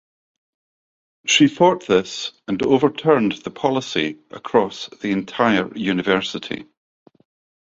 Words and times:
She 1.27 1.47
fought 1.47 1.85
this 1.85 2.31
and 2.47 2.63
overturned 2.65 3.33
the 3.43 3.51
policy 3.51 4.17
across 4.31 4.87
the 4.99 5.11
entire 5.11 5.71
university. 5.77 6.65